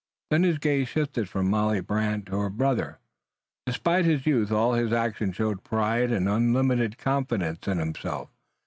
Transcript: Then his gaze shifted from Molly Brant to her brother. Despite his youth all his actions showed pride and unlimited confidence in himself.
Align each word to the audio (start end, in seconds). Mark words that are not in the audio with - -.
Then 0.31 0.41
his 0.41 0.57
gaze 0.57 0.87
shifted 0.87 1.29
from 1.29 1.47
Molly 1.47 1.79
Brant 1.79 2.25
to 2.25 2.39
her 2.39 2.49
brother. 2.49 2.97
Despite 3.67 4.03
his 4.03 4.25
youth 4.25 4.51
all 4.51 4.73
his 4.73 4.91
actions 4.91 5.35
showed 5.35 5.63
pride 5.63 6.11
and 6.11 6.27
unlimited 6.27 6.97
confidence 6.97 7.67
in 7.67 7.77
himself. 7.77 8.31